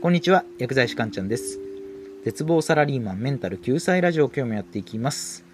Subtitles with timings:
[0.00, 1.58] こんにちは、薬剤師かんちゃんです。
[2.24, 5.44] 絶望サラリーマンメンタル救済ラジオ今日もやっていきます。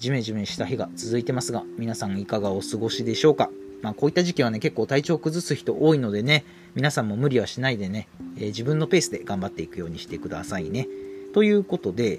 [0.00, 3.48] ジメジメした日が続いてますが、皆さんいかがお過ごしでしょうか？
[3.80, 6.44] まあこういった時期はね、結構体調を崩す人多いのでね、
[6.74, 8.08] 皆さんも無理はしないでね、
[8.38, 10.88] えー自分のペースで頑張っていくようにしてくださいね。
[11.32, 12.18] ということで、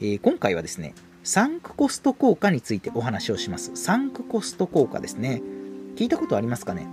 [0.00, 3.72] えー今回はですね、サンクコスト効果についてお話をします。
[3.74, 5.42] サンクコスト効果ですね。
[5.96, 6.86] 聞いたことありますかね？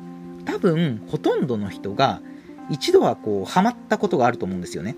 [0.45, 2.19] 多分、ほとんどの人が
[2.69, 4.95] 一度はこう、ハマったことがあると思うんですよね。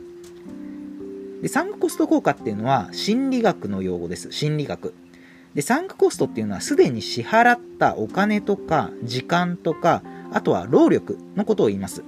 [1.42, 4.32] で、サンクコスト効果っていうのは心理学の用語です。
[4.32, 4.94] 心理学。
[5.54, 12.04] で、サンクコストっていうのはすでに支払ったお金とか時間とか、あとは労力のことを言います。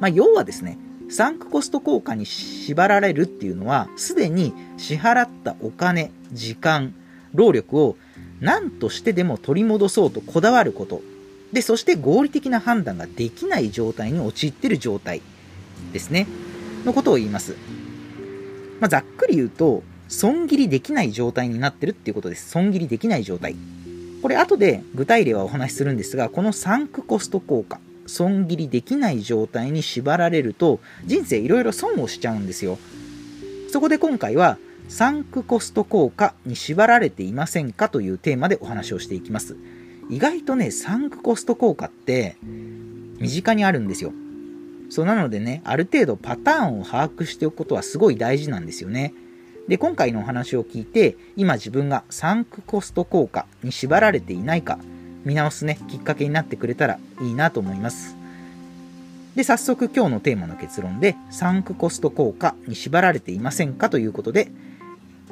[0.00, 6.94] まあ、要はですね、サンクコスト効果に縛られるっていうのは、すでに支払ったお金、時間、
[7.34, 7.96] 労力を
[8.40, 11.02] 何としてでも取り戻そうとこだわること。
[11.52, 15.20] で、そして合理的な判断ができない状態に陥っている状態
[15.92, 16.26] ですね。
[16.84, 17.56] のことを言います。
[18.80, 22.50] まあ、ざっくり言うと、損切りできない状態になってるっていうことです。
[22.50, 23.56] 損切りできない状態。
[24.22, 32.78] これ後で具体例はお話しするんですが、このサンクコスト効果、損切りできない状態に縛られると、人生いろいろ損をしちゃうんですよ。
[33.68, 39.56] そこで今回は、サンクコスト効果に縛られていませんかというテーマでお話をしていきます。
[40.10, 42.36] 意外とね、サンクコスト効果って
[43.20, 44.12] 身近にあるんですよ。
[44.90, 49.14] そうなのでね、ある程度パターンを把握しておくことはすごい大事なんですよね。
[49.68, 54.80] で、今回のお話を聞いて、今自分がサンクコスト効果に縛られていないか、
[55.24, 58.16] 見直すね、きっかけになってくれたらいいなと思います。
[59.36, 64.48] で、早速今日のテーマの結論で、サンクコスト効果に縛られていませんかということで、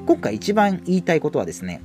[0.07, 1.81] 今回一番言いたいことはですね、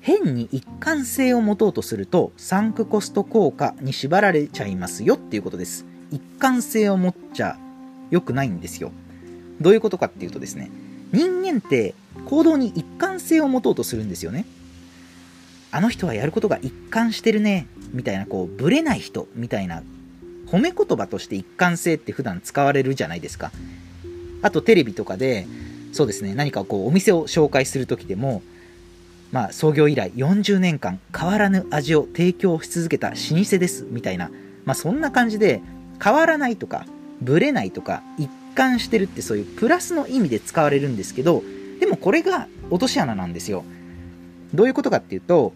[0.00, 5.84] 変に一貫性を持とうとすると、サンクコスト効果に縛られちゃいますよっていうことです。
[6.10, 7.58] 一貫性を持っちゃ
[8.10, 8.92] 良くないんですよ。
[9.60, 10.70] どういうことかっていうとですね、
[11.12, 11.94] 人間って
[12.26, 14.46] 行動に一貫性を持とうとするんですよね。
[15.70, 19.82] あの人はやることが一貫してるね、みたいな、こう、ブレない人、みたいな、
[20.46, 23.52] 褒め言葉として一貫性って普段使われるじゃないですか。
[24.40, 25.46] あとテレビとかで、
[25.92, 28.42] そうですね、何かこう、お店を紹介するときでも、
[29.30, 34.30] まあ、創業以来40年間変わらぬ味を提供し続けた老舗です、みたいな、
[34.64, 35.60] まあ、そんな感じで、
[36.02, 36.86] 変わらないとか、
[37.20, 41.42] ブレないとか、一貫してるってそういうプラスの意味で使われるんですけど、
[41.80, 43.64] でもこれが落とし穴なんですよ。
[44.54, 45.52] どういうことかっていうと、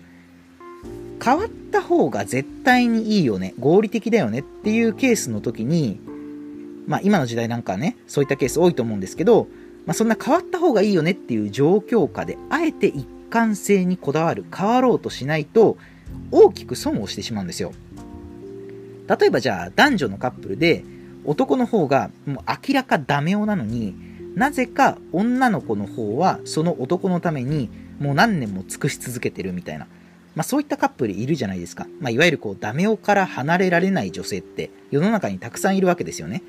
[1.22, 6.00] 変わった方が絶対にいいよね、合理的だよねっていうケースの時に、
[6.86, 9.46] まあ今の時代なんかね、そういったケース多いと思うんですけど、
[9.86, 15.78] まあそんな変わった方がいいよねっていう状況下で、あえて一貫性にこだわる、変わろうとしないと、
[16.30, 17.72] 大きく損をしてしまうんですよ。
[19.08, 20.84] 例えばじゃあ男女のカップルで
[21.24, 23.94] 男の方がもう明らかダメ男なのに
[24.36, 29.86] なぜか女の子の方はその男のためにもう何年も尽くし続けてるみたいな、
[30.34, 36.42] まあ、そういったカップルいるじゃないですか、まあ、いわゆるこうダメ男から離れられない女性って世の中にたくさんいるわけですよね。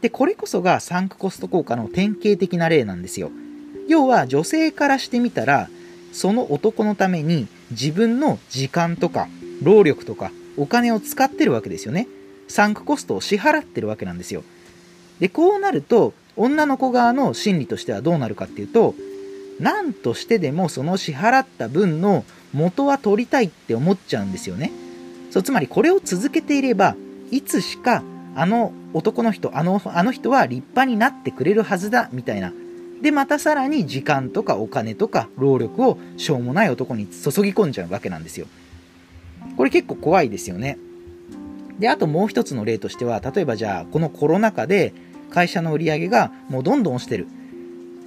[0.00, 3.30] でこれこそがサンクコスト効果の典型的な例なんですよ。
[3.88, 5.68] 要は女性からしてみたら
[6.12, 9.28] その男のために自分の時間とか
[9.62, 12.06] 労力とかお金を使ってるわけですよね。
[12.48, 14.44] サンクコストを支払ってるわけなんですよ。
[15.20, 18.94] で、こうなると、女の子側の心理としてはどうなるかっていうと、
[19.60, 24.72] 何としてでもその支払った分の元は取りたいって思っちゃうんですよね。
[25.30, 26.96] そう、つまりこれを続けていれば、
[27.30, 28.02] いつしか
[28.34, 32.52] あの男の人、あの、あの人は立派になってくれるはずだ、みたいな。
[33.02, 38.46] で、またさらに時間とかお金とか労力をしょうもない男に注ぎ込んじゃうわけなんですよ。
[39.56, 40.78] これ結構怖いですよね。
[41.80, 44.94] で、あともう一つの例としては、例えばじゃあ、このコロナ禍で
[45.30, 47.26] 会社の売り上げがもうどんどん落ちてる。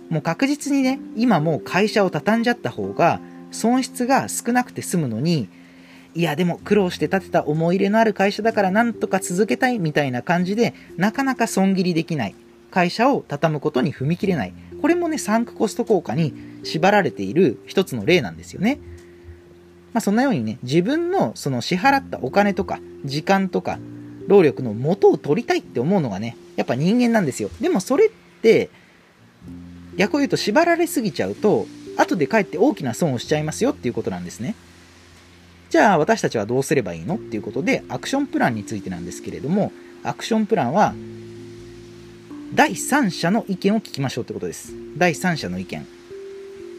[0.10, 3.20] もう確実にね、今もう会社を畳んじゃった方が、
[3.52, 5.50] 損失が少なくて済むのに、
[6.14, 12.36] いや、でも苦労して建てた思い入れのある会社だからなんとか続けたいみたいな感じで、なかなか損切りできない。
[12.72, 14.54] 会社を畳むことに踏み切れない。
[14.86, 16.32] これもね、サンクコスト効果に
[16.64, 18.78] 縛られている一つの例なんですよね。
[19.94, 23.80] まあ、そんなようにね、自分のその支払ったお金とか、時間とか、
[24.28, 27.50] 労力の元を取りたいって思うのがね、やっぱ人間なんですよ。
[27.60, 28.10] でもそれっ
[28.44, 28.70] て、
[29.98, 31.66] 逆を言うと縛られすぎちゃうと、
[31.98, 34.54] 後でかえって大きな損をしちゃいますよっていうことなんですね。
[35.72, 39.72] じゃあ私たちはどうすればいいのっていうことで、アクションプランについてなんですけれども、
[40.04, 40.94] アクションプランは、
[42.54, 44.74] 第三者の意見を聞きましょうってことです。
[44.98, 45.86] 第三者の意見。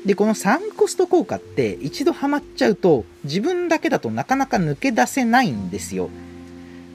[0.06, 6.08] で、このサンコスト効果って一度ハマっちゃうと自分だけだとなかなか抜け出せないんですよ。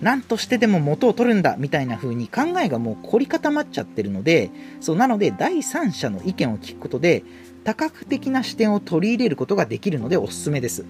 [0.02, 7.24] 何としてでも元を取るんだみたいな風に考えがもう凝り固まっちゃってるのでそうなので第三者の意見を聞くことで
[7.64, 10.86] 多角的な視点を取り入れることができるのでおすすめです。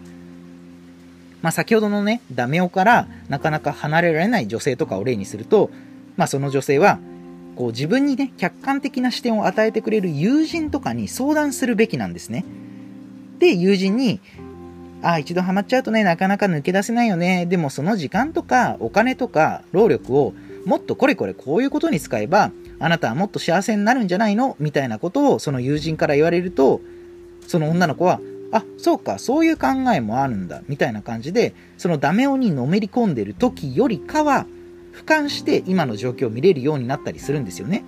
[1.42, 5.72] まあ、先ほどのね、ダメ男からなかなか離れられない女性とかを例にすると、
[6.16, 7.00] まあ、その女性は、
[7.56, 12.46] こう自分にね、客観的な視点を与えてくれる友人とかに相談するべきなんですね。
[13.40, 14.20] で、友人に、
[15.04, 17.46] ああ、一度ハマっちゃうとね、なかなか抜け出せないよね。
[17.48, 20.34] でもその時間とかお金とか労力を
[20.66, 24.56] もっとこれこれこういうことに使えば、あなたはもっと幸せになるんじゃないの？
[24.60, 26.82] みたいなことをその友人から言われると、
[27.48, 28.22] その女の子は、
[28.52, 34.46] あ、そうか、そういう考えもあるんだ、みたいな感じで、そのダメ男にのめり込んでる時よりかは、
[35.02, 37.84] 俯瞰して今の状況を見れるようになったりするんですよね。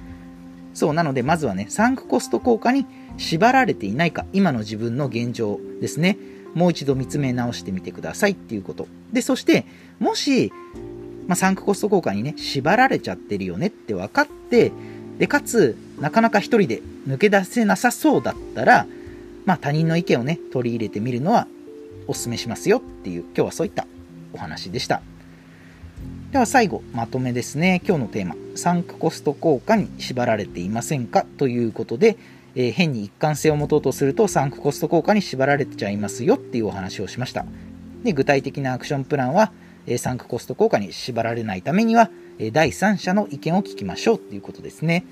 [0.74, 2.86] そう、なのでまずはね、サンクコスト効果に
[3.18, 6.18] 縛られていないか、今の自分の現状ですね。
[6.56, 8.88] もう一度見つめ直してみてくださいっていうこと。
[9.12, 9.65] で、そして、
[10.00, 10.51] もし、
[11.27, 14.71] まあ、サンクコスト効果にね、縛られちゃってるよねって分かって、
[15.19, 18.88] で、かつ、なかなか一人で抜け出せなさそうだったら、
[19.45, 21.48] まあ他人の意見をね、取り入れてみるのは
[22.07, 23.88] お勧めしますよっていう、今日はそういった
[24.33, 25.01] お話でした。
[26.33, 27.80] では最後、まとめですね。
[27.88, 31.27] 今日のテーマ、サンクコスト効果に縛られていませんか？
[31.38, 32.18] ということで、
[32.56, 37.45] えー、変に一貫性を持とうとするとサンクコスト効果に縛られちゃいますよっていうお話をしました。
[38.03, 39.51] で具体的なアクションプランは、
[39.85, 42.09] えー、サンクコスト効果に縛られないためには、
[42.39, 45.06] えー、第三者の意見を聞きましょうっていうことですね。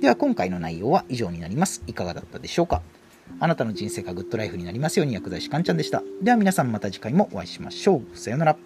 [0.00, 1.84] では今回の内容は以上になります。
[1.86, 2.82] いかがだったでしょうか？
[3.38, 6.02] あなたの人生がグッドライフになりますように薬剤師かんちゃんでした。
[6.20, 8.18] では皆さんまた次回もお会いしましょう。
[8.18, 8.56] さようなら。